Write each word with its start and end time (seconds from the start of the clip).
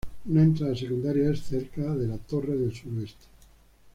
Una 0.31 0.41
entrada 0.41 0.75
secundaria 0.75 1.29
es 1.33 1.41
cerca 1.49 1.93
la 1.93 2.17
torre 2.17 2.57
de 2.57 2.71
suroeste. 2.73 3.25